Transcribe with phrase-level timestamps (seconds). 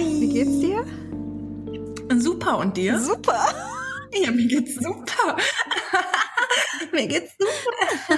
[0.00, 0.18] Hi.
[0.18, 0.86] Wie geht's dir?
[2.18, 2.98] Super, und dir?
[2.98, 3.44] Super.
[4.14, 5.36] Ja, mir geht's super.
[6.92, 8.16] mir geht's super.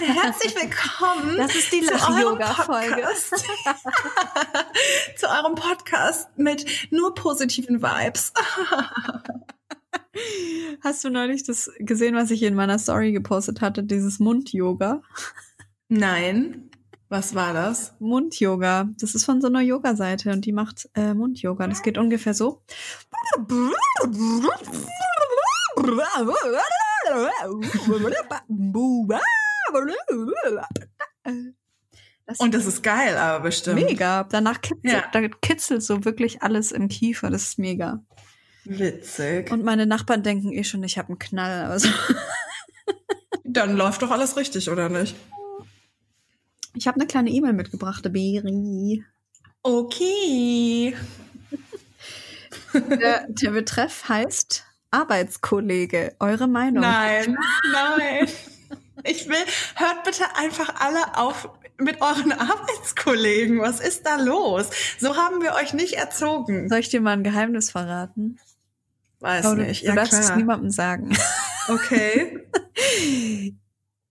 [0.00, 1.36] Herzlich willkommen.
[1.36, 3.06] Das ist die zu eurem Lach-Yoga-Folge.
[5.16, 8.32] Zu eurem Podcast mit nur positiven Vibes.
[10.82, 13.84] Hast du neulich das gesehen, was ich in meiner Story gepostet hatte?
[13.84, 15.02] Dieses Mund-Yoga.
[15.88, 16.68] Nein.
[17.10, 17.94] Was war das?
[18.00, 18.88] Mund-Yoga.
[19.00, 21.66] Das ist von so einer Yoga-Seite und die macht äh, Mund-Yoga.
[21.66, 22.62] Das geht ungefähr so.
[32.26, 33.76] Das Und das ist geil, aber bestimmt.
[33.82, 34.24] mega.
[34.24, 35.04] Danach kitzelt, Ja.
[35.12, 37.30] da kitzelt so wirklich alles im Kiefer.
[37.30, 38.02] Das ist mega.
[38.64, 39.50] Witzig.
[39.50, 41.64] Und meine Nachbarn denken eh schon, ich habe einen Knall.
[41.64, 41.88] Aber so.
[43.44, 45.16] Dann läuft doch alles richtig, oder nicht?
[46.74, 49.04] Ich habe eine kleine E-Mail mitgebracht, Beri.
[49.62, 50.94] Okay.
[52.74, 56.14] Der, der Betreff heißt Arbeitskollege.
[56.20, 56.82] Eure Meinung.
[56.82, 57.36] Nein,
[57.72, 58.28] nein.
[59.04, 59.36] Ich will,
[59.76, 63.60] hört bitte einfach alle auf mit euren Arbeitskollegen.
[63.60, 64.68] Was ist da los?
[64.98, 66.68] So haben wir euch nicht erzogen.
[66.68, 68.38] Soll ich dir mal ein Geheimnis verraten?
[69.20, 69.82] Weiß du, nicht.
[69.82, 70.36] du Ja, darfst es klar.
[70.36, 71.16] niemandem sagen.
[71.68, 72.46] Okay.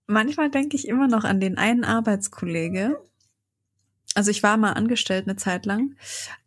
[0.08, 2.98] Manchmal denke ich immer noch an den einen Arbeitskollege.
[4.14, 5.96] Also ich war mal angestellt eine Zeit lang.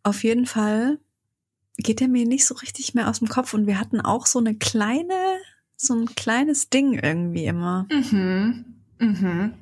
[0.01, 0.97] Auf jeden Fall
[1.77, 4.39] geht er mir nicht so richtig mehr aus dem Kopf und wir hatten auch so
[4.39, 5.13] eine kleine,
[5.77, 7.87] so ein kleines Ding irgendwie immer.
[7.91, 8.65] Mhm.
[8.97, 9.53] Mhm.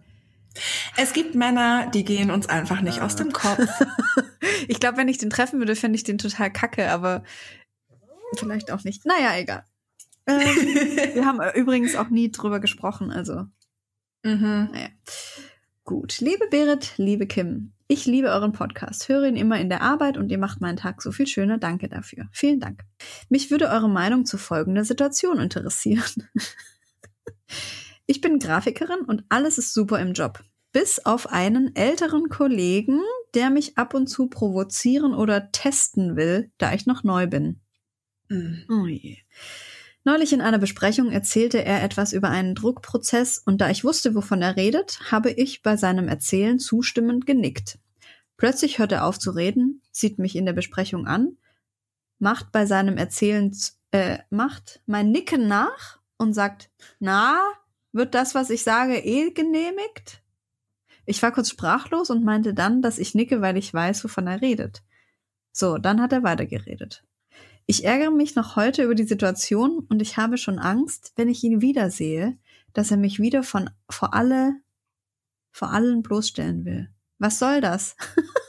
[0.95, 3.59] Es gibt Männer, die gehen uns einfach nicht aus dem Kopf.
[4.67, 7.23] Ich glaube, wenn ich den treffen würde, fände ich den total kacke, aber
[8.37, 9.05] vielleicht auch nicht.
[9.05, 9.63] Naja, egal.
[10.27, 10.39] Ähm,
[11.13, 13.45] wir haben übrigens auch nie drüber gesprochen, also
[14.23, 14.69] Mhm.
[14.71, 14.89] Naja.
[15.83, 16.19] Gut.
[16.19, 20.29] Liebe Berit, liebe Kim, ich liebe euren Podcast, höre ihn immer in der Arbeit und
[20.29, 21.57] ihr macht meinen Tag so viel schöner.
[21.57, 22.27] Danke dafür.
[22.31, 22.83] Vielen Dank.
[23.29, 26.03] Mich würde eure Meinung zu folgender Situation interessieren.
[28.05, 30.43] Ich bin Grafikerin und alles ist super im Job.
[30.71, 33.01] Bis auf einen älteren Kollegen,
[33.35, 37.59] der mich ab und zu provozieren oder testen will, da ich noch neu bin.
[38.27, 38.65] Mhm.
[38.67, 39.17] Oh je.
[40.05, 44.41] Neulich in einer Besprechung erzählte er etwas über einen Druckprozess und da ich wusste, wovon
[44.41, 47.79] er redet, habe ich bei seinem Erzählen zustimmend genickt.
[48.37, 51.37] Plötzlich hört er auf zu reden, sieht mich in der Besprechung an,
[52.17, 53.53] macht bei seinem Erzählen,
[53.91, 57.37] äh, macht mein Nicken nach und sagt, na,
[57.91, 60.21] wird das, was ich sage, eh genehmigt?
[61.05, 64.41] Ich war kurz sprachlos und meinte dann, dass ich nicke, weil ich weiß, wovon er
[64.41, 64.83] redet.
[65.51, 67.03] So, dann hat er weitergeredet.
[67.69, 71.43] Ich ärgere mich noch heute über die Situation und ich habe schon Angst, wenn ich
[71.43, 72.35] ihn wiedersehe,
[72.73, 74.55] dass er mich wieder von vor alle
[75.51, 76.89] vor allen bloßstellen will.
[77.19, 77.95] Was soll das?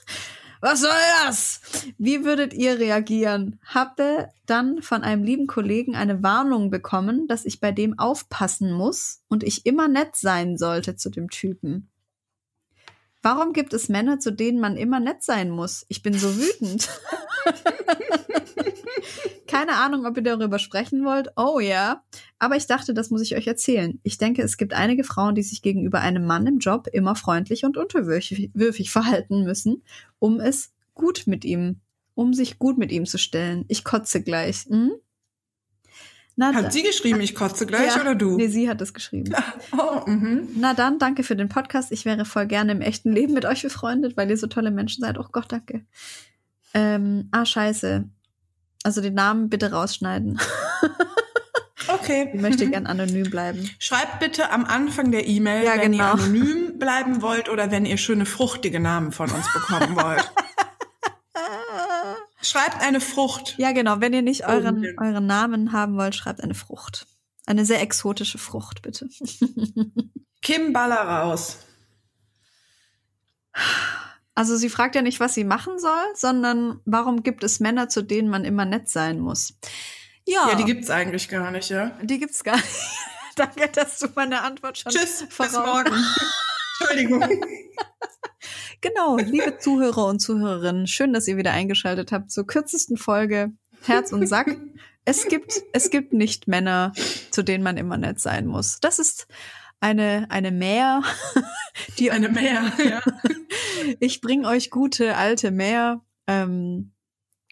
[0.63, 0.91] Was soll
[1.27, 1.61] das?
[1.99, 3.61] Wie würdet ihr reagieren?
[3.63, 9.21] Habe dann von einem lieben Kollegen eine Warnung bekommen, dass ich bei dem aufpassen muss
[9.29, 11.91] und ich immer nett sein sollte zu dem Typen.
[13.21, 15.85] Warum gibt es Männer, zu denen man immer nett sein muss?
[15.89, 16.89] Ich bin so wütend.
[19.47, 21.29] Keine Ahnung, ob ihr darüber sprechen wollt.
[21.37, 22.03] Oh ja.
[22.39, 23.99] Aber ich dachte, das muss ich euch erzählen.
[24.03, 27.65] Ich denke, es gibt einige Frauen, die sich gegenüber einem Mann im Job immer freundlich
[27.65, 29.83] und unterwürfig würfig verhalten müssen,
[30.19, 31.81] um es gut mit ihm,
[32.15, 33.65] um sich gut mit ihm zu stellen.
[33.69, 34.67] Ich kotze gleich.
[34.69, 34.93] Hm?
[36.37, 38.01] Na, Hat sie geschrieben, ich kotze gleich Ja.
[38.01, 38.37] oder du?
[38.37, 39.35] Nee, sie hat es geschrieben.
[39.73, 40.49] Oh, mhm.
[40.57, 41.93] Na dann, danke für den Podcast.
[41.93, 45.03] Ich wäre voll gerne im echten Leben mit euch befreundet, weil ihr so tolle Menschen
[45.03, 45.19] seid.
[45.19, 45.85] Oh Gott, danke.
[46.73, 48.09] Ähm, ah, scheiße.
[48.83, 50.41] Also den Namen bitte rausschneiden.
[51.89, 52.31] Okay.
[52.33, 53.69] Ich möchte gern anonym bleiben.
[53.79, 56.05] Schreibt bitte am Anfang der E-Mail, Ja, wenn genau.
[56.05, 60.31] ihr anonym bleiben wollt oder wenn ihr schöne fruchtige Namen von uns bekommen wollt.
[62.43, 63.55] Schreibt eine Frucht.
[63.59, 64.01] Ja, genau.
[64.01, 67.07] Wenn ihr nicht euren, euren Namen haben wollt, schreibt eine Frucht.
[67.47, 69.09] Eine sehr exotische Frucht, bitte.
[70.43, 71.59] Kim Baller raus.
[74.41, 78.01] Also sie fragt ja nicht, was sie machen soll, sondern warum gibt es Männer, zu
[78.01, 79.53] denen man immer nett sein muss?
[80.27, 81.91] Ja, Ja, die gibt's eigentlich gar nicht, ja.
[82.03, 82.67] die gibt's gar nicht.
[83.37, 85.93] Danke, dass du meine Antwort schon Tschüss, bis voraus- morgen.
[86.81, 87.43] Entschuldigung.
[88.81, 93.53] Genau, liebe Zuhörer und Zuhörerinnen, schön, dass ihr wieder eingeschaltet habt zur kürzesten Folge
[93.83, 94.57] Herz und Sack.
[95.05, 96.93] Es gibt, es gibt nicht Männer,
[97.31, 98.79] zu denen man immer nett sein muss.
[98.81, 99.27] Das ist
[99.81, 101.03] eine, eine Mehr,
[101.99, 103.01] die Eine Mehr, ja.
[104.01, 106.05] Ich bringe euch gute alte Meer.
[106.27, 106.93] Ähm,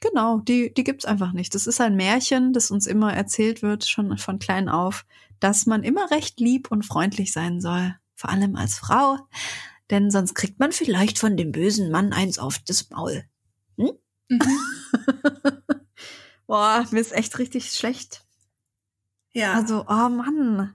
[0.00, 1.54] genau, die, die gibt's einfach nicht.
[1.54, 5.04] Das ist ein Märchen, das uns immer erzählt wird, schon von klein auf,
[5.40, 7.94] dass man immer recht lieb und freundlich sein soll.
[8.14, 9.18] Vor allem als Frau.
[9.90, 13.24] Denn sonst kriegt man vielleicht von dem bösen Mann eins auf das Maul.
[13.76, 13.92] Mhm.
[16.46, 18.24] Boah, mir ist echt richtig schlecht.
[19.32, 19.54] Ja.
[19.54, 20.74] Also, oh Mann.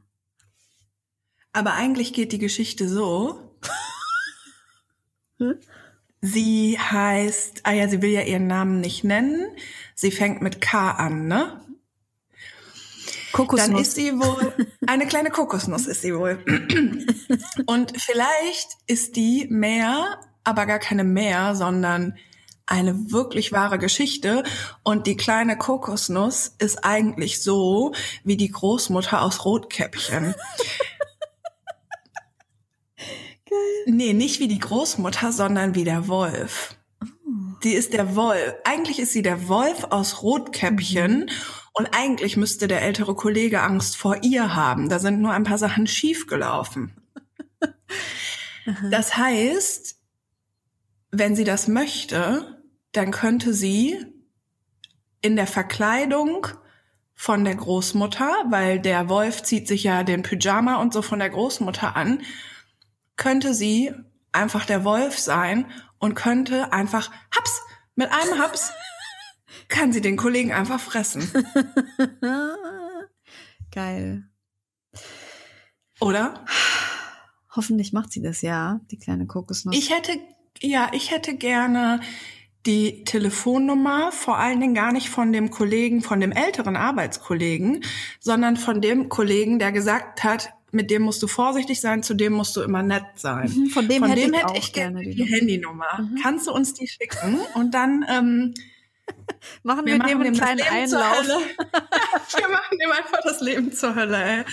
[1.52, 3.53] Aber eigentlich geht die Geschichte so.
[6.22, 9.46] Sie heißt, ah ja, sie will ja ihren Namen nicht nennen.
[9.94, 11.60] Sie fängt mit K an, ne?
[13.34, 13.68] Kokosnuss.
[13.68, 14.54] Dann ist sie wohl,
[14.86, 16.40] eine kleine Kokosnuss ist sie wohl.
[17.66, 22.16] Und vielleicht ist die mehr, aber gar keine mehr, sondern
[22.66, 24.44] eine wirklich wahre Geschichte.
[24.84, 27.94] Und die kleine Kokosnuss ist eigentlich so
[28.24, 30.36] wie die Großmutter aus Rotkäppchen.
[33.54, 33.94] Geil.
[33.94, 36.76] Nee, nicht wie die Großmutter, sondern wie der Wolf.
[37.64, 38.56] Die ist der Wolf.
[38.64, 41.30] Eigentlich ist sie der Wolf aus Rotkäppchen.
[41.74, 44.90] Und eigentlich müsste der ältere Kollege Angst vor ihr haben.
[44.90, 46.94] Da sind nur ein paar Sachen schiefgelaufen.
[48.90, 49.98] Das heißt,
[51.12, 52.64] wenn sie das möchte,
[52.94, 53.98] dann könnte sie
[55.22, 56.48] in der Verkleidung
[57.14, 61.30] von der Großmutter, weil der Wolf zieht sich ja den Pyjama und so von der
[61.30, 62.22] Großmutter an,
[63.16, 63.92] könnte sie
[64.32, 65.66] einfach der Wolf sein
[66.00, 67.62] und könnte einfach haps
[67.96, 68.72] mit einem haps
[69.70, 71.30] kann sie den Kollegen einfach fressen,
[73.72, 74.24] Geil.
[76.00, 76.46] oder?
[77.56, 79.76] Hoffentlich macht sie das ja, die kleine Kokosnuss.
[79.76, 80.20] Ich hätte
[80.60, 82.00] ja, ich hätte gerne
[82.66, 87.84] die Telefonnummer, vor allen Dingen gar nicht von dem Kollegen, von dem älteren Arbeitskollegen,
[88.20, 92.34] sondern von dem Kollegen, der gesagt hat, mit dem musst du vorsichtig sein, zu dem
[92.34, 93.52] musst du immer nett sein.
[93.56, 96.00] Mhm, Von dem Von hätte dem ich hätte ich gerne die die Handynummer.
[96.00, 96.20] Mhm.
[96.22, 97.40] Kannst du uns die schicken?
[97.54, 98.54] Und dann ähm,
[99.64, 101.28] Machen wir wir, machen dem einen kleinen Einlauf.
[102.36, 104.18] Wir machen dem einfach das Leben zur Hölle.
[104.24, 104.44] Ey.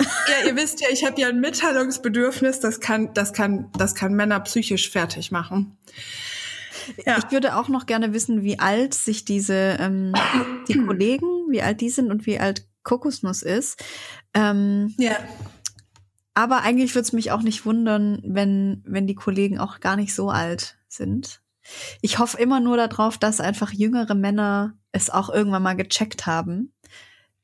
[0.00, 2.60] Ja, ihr wisst ja, ich habe ja ein Mitteilungsbedürfnis.
[2.60, 5.76] Das kann, das kann, das kann Männer psychisch fertig machen.
[7.04, 7.18] Ja.
[7.18, 10.14] Ich würde auch noch gerne wissen, wie alt sich diese ähm,
[10.68, 13.82] die Kollegen, wie alt die sind und wie alt Kokosnuss ist.
[14.34, 15.16] Ähm, ja.
[16.34, 20.14] aber eigentlich würde es mich auch nicht wundern, wenn, wenn die Kollegen auch gar nicht
[20.14, 21.42] so alt sind.
[22.00, 26.72] Ich hoffe immer nur darauf, dass einfach jüngere Männer es auch irgendwann mal gecheckt haben,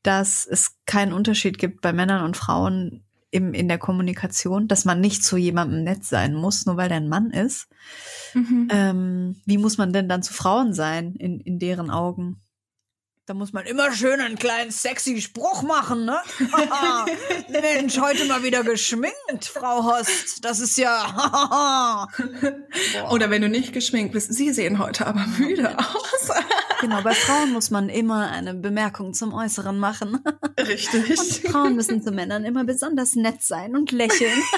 [0.02, 5.00] dass es keinen Unterschied gibt bei Männern und Frauen im, in der Kommunikation, dass man
[5.00, 7.66] nicht zu jemandem nett sein muss, nur weil der ein Mann ist.
[8.32, 8.69] Mhm.
[8.70, 12.40] Ähm, wie muss man denn dann zu Frauen sein in, in deren Augen?
[13.26, 16.18] Da muss man immer schön einen kleinen sexy Spruch machen, ne?
[17.48, 20.44] Mensch, heute mal wieder geschminkt, Frau Host.
[20.44, 22.06] Das ist ja.
[23.10, 26.28] Oder wenn du nicht geschminkt bist, sie sehen heute aber müde aus.
[26.82, 30.22] genau, bei Frauen muss man immer eine Bemerkung zum Äußeren machen.
[30.60, 31.18] Richtig.
[31.18, 34.38] Und Frauen müssen zu Männern immer besonders nett sein und lächeln.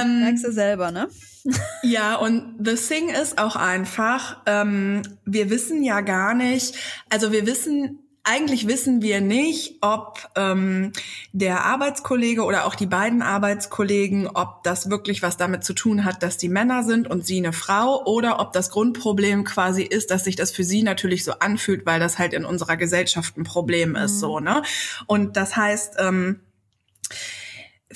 [0.00, 1.08] Ähm, Merkst du selber, ne?
[1.82, 6.74] Ja, und the thing ist auch einfach, ähm, wir wissen ja gar nicht,
[7.08, 10.90] also wir wissen, eigentlich wissen wir nicht, ob ähm,
[11.32, 16.24] der Arbeitskollege oder auch die beiden Arbeitskollegen, ob das wirklich was damit zu tun hat,
[16.24, 20.24] dass die Männer sind und sie eine Frau, oder ob das Grundproblem quasi ist, dass
[20.24, 23.94] sich das für sie natürlich so anfühlt, weil das halt in unserer Gesellschaft ein Problem
[23.94, 24.62] ist, so, ne?
[25.06, 26.40] Und das heißt, ähm,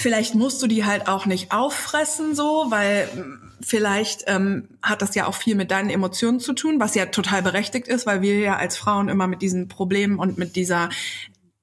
[0.01, 5.15] vielleicht musst du die halt auch nicht auffressen so, weil mm, vielleicht ähm, hat das
[5.15, 8.39] ja auch viel mit deinen Emotionen zu tun, was ja total berechtigt ist, weil wir
[8.39, 10.89] ja als Frauen immer mit diesen Problemen und mit dieser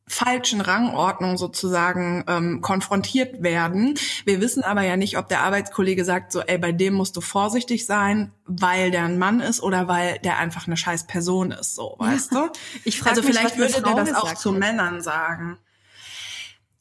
[0.10, 3.96] falschen Rangordnung sozusagen ähm, konfrontiert werden.
[4.24, 7.22] Wir wissen aber ja nicht, ob der Arbeitskollege sagt so, ey, bei dem musst du
[7.22, 11.76] vorsichtig sein, weil der ein Mann ist oder weil der einfach eine scheiß Person ist,
[11.76, 12.50] so, weißt du?
[12.86, 14.54] Ich frage Also mich, vielleicht würde der das auch zu.
[14.54, 15.58] Männern sagen.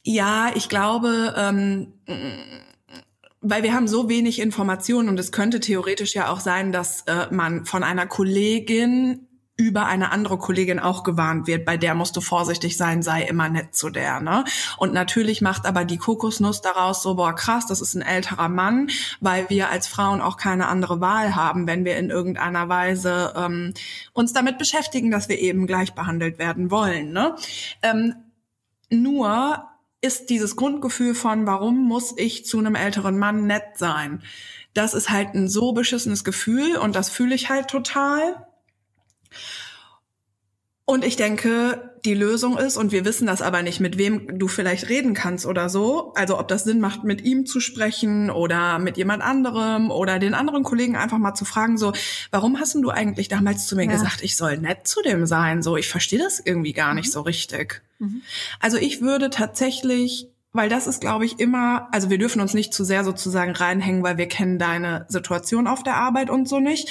[0.09, 1.93] Ja, ich glaube, ähm,
[3.41, 7.27] weil wir haben so wenig Informationen und es könnte theoretisch ja auch sein, dass äh,
[7.33, 12.21] man von einer Kollegin über eine andere Kollegin auch gewarnt wird, bei der musst du
[12.21, 14.45] vorsichtig sein, sei immer nett zu der, ne?
[14.77, 18.91] Und natürlich macht aber die Kokosnuss daraus so, boah, krass, das ist ein älterer Mann,
[19.21, 23.75] weil wir als Frauen auch keine andere Wahl haben, wenn wir in irgendeiner Weise ähm,
[24.13, 27.35] uns damit beschäftigen, dass wir eben gleich behandelt werden wollen, ne?
[27.83, 28.15] Ähm,
[28.89, 29.65] nur
[30.01, 34.23] ist dieses Grundgefühl von, warum muss ich zu einem älteren Mann nett sein?
[34.75, 38.47] Das ist halt ein so beschissenes Gefühl und das fühle ich halt total.
[40.89, 44.47] Und ich denke, die Lösung ist, und wir wissen das aber nicht, mit wem du
[44.47, 48.79] vielleicht reden kannst oder so, also ob das Sinn macht, mit ihm zu sprechen oder
[48.79, 51.93] mit jemand anderem oder den anderen Kollegen einfach mal zu fragen, so,
[52.31, 53.91] warum hast denn du eigentlich damals zu mir Ja.
[53.91, 55.61] gesagt, ich soll nett zu dem sein?
[55.61, 57.83] So, ich verstehe das irgendwie gar nicht so richtig.
[57.99, 58.23] Mhm.
[58.61, 62.73] Also ich würde tatsächlich weil das ist, glaube ich, immer, also wir dürfen uns nicht
[62.73, 66.89] zu sehr sozusagen reinhängen, weil wir kennen deine Situation auf der Arbeit und so nicht.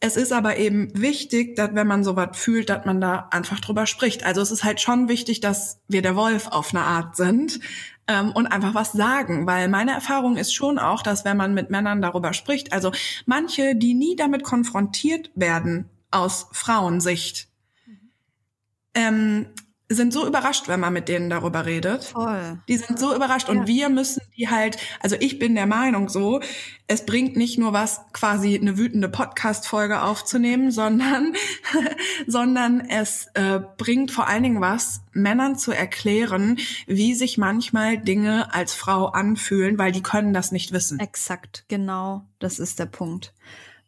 [0.00, 3.86] Es ist aber eben wichtig, dass wenn man sowas fühlt, dass man da einfach drüber
[3.86, 4.24] spricht.
[4.24, 7.60] Also es ist halt schon wichtig, dass wir der Wolf auf eine Art sind
[8.06, 11.70] ähm, und einfach was sagen, weil meine Erfahrung ist schon auch, dass wenn man mit
[11.70, 12.92] Männern darüber spricht, also
[13.24, 17.48] manche, die nie damit konfrontiert werden aus Frauensicht,
[18.94, 19.46] ähm,
[19.88, 22.06] sind so überrascht, wenn man mit denen darüber redet.
[22.06, 22.58] Voll.
[22.68, 26.40] Die sind so überrascht und wir müssen die halt, also ich bin der Meinung so,
[26.88, 31.34] es bringt nicht nur was, quasi eine wütende Podcast-Folge aufzunehmen, sondern,
[32.26, 38.52] sondern es äh, bringt vor allen Dingen was, Männern zu erklären, wie sich manchmal Dinge
[38.54, 40.98] als Frau anfühlen, weil die können das nicht wissen.
[40.98, 43.32] Exakt, genau, das ist der Punkt.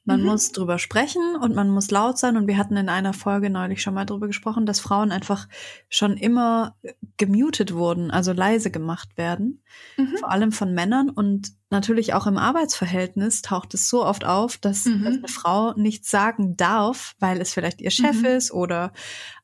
[0.08, 0.26] Man mhm.
[0.26, 2.38] muss drüber sprechen und man muss laut sein.
[2.38, 5.48] Und wir hatten in einer Folge neulich schon mal drüber gesprochen, dass Frauen einfach
[5.90, 6.76] schon immer
[7.18, 9.62] gemutet wurden, also leise gemacht werden,
[9.98, 10.16] mhm.
[10.16, 11.10] vor allem von Männern.
[11.10, 15.04] Und natürlich auch im Arbeitsverhältnis taucht es so oft auf, dass, mhm.
[15.04, 18.24] dass eine Frau nichts sagen darf, weil es vielleicht ihr Chef mhm.
[18.24, 18.92] ist oder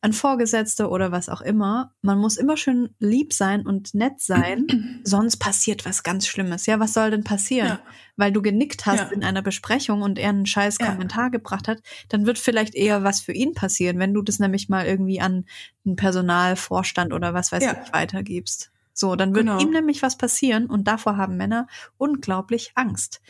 [0.00, 1.92] ein Vorgesetzter oder was auch immer.
[2.00, 4.66] Man muss immer schön lieb sein und nett sein,
[5.04, 6.66] sonst passiert was ganz Schlimmes.
[6.66, 7.68] Ja, was soll denn passieren?
[7.68, 7.80] Ja.
[8.16, 9.08] Weil du genickt hast ja.
[9.08, 10.86] in einer Besprechung und er einen scheiß ja.
[10.86, 14.68] Kommentar gebracht hat, dann wird vielleicht eher was für ihn passieren, wenn du das nämlich
[14.68, 15.44] mal irgendwie an
[15.84, 18.70] einen Personalvorstand oder was weiß ich weitergibst.
[18.94, 19.58] So, dann wird genau.
[19.58, 21.66] ihm nämlich was passieren und davor haben Männer
[21.98, 23.20] unglaublich Angst.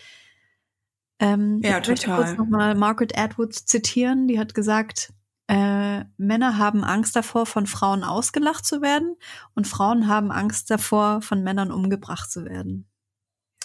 [1.19, 4.29] Ähm, ja, ich möchte kurz nochmal Margaret Atwood zitieren.
[4.29, 5.13] Die hat gesagt,
[5.47, 9.17] äh, Männer haben Angst davor, von Frauen ausgelacht zu werden
[9.55, 12.87] und Frauen haben Angst davor, von Männern umgebracht zu werden.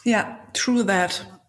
[0.04, 1.40] Ja, true that.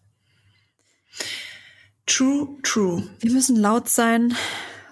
[2.05, 3.03] True, true.
[3.19, 4.35] Wir müssen laut sein,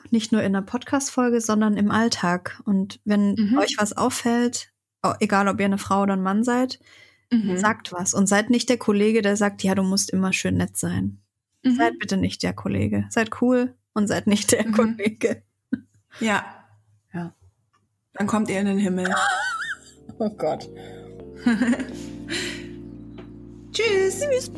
[0.09, 2.61] nicht nur in einer Podcast-Folge, sondern im Alltag.
[2.65, 3.57] Und wenn mhm.
[3.57, 4.71] euch was auffällt,
[5.19, 6.79] egal ob ihr eine Frau oder ein Mann seid,
[7.31, 7.57] mhm.
[7.57, 8.13] sagt was.
[8.13, 11.19] Und seid nicht der Kollege, der sagt, ja, du musst immer schön nett sein.
[11.63, 11.75] Mhm.
[11.75, 13.05] Seid bitte nicht der Kollege.
[13.09, 14.71] Seid cool und seid nicht der mhm.
[14.71, 15.43] Kollege.
[16.19, 16.45] Ja.
[17.13, 17.33] Ja.
[18.13, 19.13] Dann kommt ihr in den Himmel.
[20.19, 20.69] oh Gott.
[23.71, 24.19] Tschüss.
[24.19, 24.51] Tschüss.